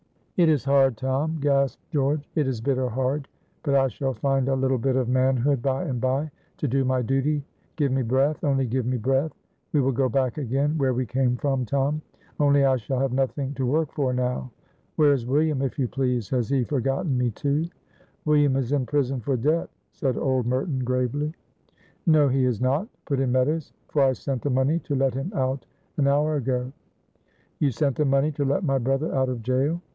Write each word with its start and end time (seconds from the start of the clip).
"It 0.35 0.49
is 0.49 0.63
hard, 0.65 0.97
Tom," 0.97 1.37
gasped 1.39 1.87
George; 1.91 2.27
"it 2.33 2.47
is 2.47 2.59
bitter 2.59 2.89
hard; 2.89 3.27
but 3.61 3.75
I 3.75 3.87
shall 3.87 4.15
find 4.15 4.49
a 4.49 4.55
little 4.55 4.79
bit 4.79 4.95
of 4.95 5.07
manhood 5.07 5.61
by 5.61 5.83
and 5.83 6.01
by 6.01 6.31
to 6.57 6.67
do 6.67 6.83
my 6.83 7.03
duty. 7.03 7.43
Give 7.75 7.91
me 7.91 8.01
breath! 8.01 8.43
only 8.43 8.65
give 8.65 8.87
me 8.87 8.97
breath! 8.97 9.31
We 9.71 9.81
will 9.81 9.91
go 9.91 10.09
back 10.09 10.39
again 10.39 10.79
where 10.79 10.95
we 10.95 11.05
came 11.05 11.37
from, 11.37 11.65
Tom; 11.65 12.01
only 12.39 12.65
I 12.65 12.77
shall 12.77 12.99
have 12.99 13.13
nothing 13.13 13.53
to 13.53 13.67
work 13.67 13.93
for 13.93 14.11
now. 14.11 14.49
Where 14.95 15.13
is 15.13 15.27
William, 15.27 15.61
if 15.61 15.77
you 15.77 15.87
please? 15.87 16.27
Has 16.29 16.49
he 16.49 16.63
forgotten 16.63 17.15
me, 17.15 17.29
too?" 17.29 17.67
"William 18.25 18.55
is 18.55 18.71
in 18.71 18.87
prison 18.87 19.19
for 19.19 19.37
debt," 19.37 19.69
said 19.91 20.17
old 20.17 20.47
Merton, 20.47 20.79
gravely. 20.79 21.35
"No, 22.07 22.27
he 22.27 22.45
is 22.45 22.59
not," 22.59 22.87
put 23.05 23.19
in 23.19 23.31
Meadows, 23.31 23.73
"for 23.89 24.01
I 24.01 24.13
sent 24.13 24.41
the 24.41 24.49
money 24.49 24.79
to 24.79 24.95
let 24.95 25.13
him 25.13 25.31
out 25.35 25.67
an 25.97 26.07
hour 26.07 26.37
ago." 26.37 26.71
"You 27.59 27.69
sent 27.69 27.97
the 27.97 28.05
money 28.05 28.31
to 28.31 28.43
let 28.43 28.63
my 28.63 28.79
brother 28.79 29.13
out 29.13 29.29
of 29.29 29.43
jail? 29.43 29.79